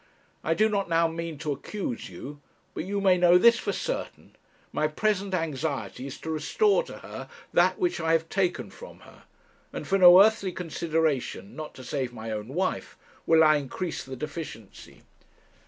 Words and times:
I 0.43 0.55
do 0.55 0.67
not 0.67 0.89
now 0.89 1.07
mean 1.07 1.37
to 1.37 1.51
accuse 1.51 2.09
you; 2.09 2.41
but 2.73 2.85
you 2.85 2.99
may 2.99 3.19
know 3.19 3.37
this 3.37 3.59
for 3.59 3.71
certain 3.71 4.35
my 4.73 4.87
present 4.87 5.35
anxiety 5.35 6.07
is 6.07 6.19
to 6.21 6.31
restore 6.31 6.81
to 6.85 6.97
her 7.05 7.29
that 7.53 7.77
which 7.77 7.99
I 7.99 8.13
have 8.13 8.27
taken 8.27 8.71
from 8.71 9.01
her; 9.01 9.25
and 9.71 9.87
for 9.87 9.99
no 9.99 10.19
earthly 10.23 10.53
consideration 10.53 11.55
not 11.55 11.75
to 11.75 11.83
save 11.83 12.13
my 12.13 12.31
own 12.31 12.47
wife 12.47 12.97
will 13.27 13.43
I 13.43 13.57
increase 13.57 14.03
the 14.03 14.15
deficiency.' 14.15 15.03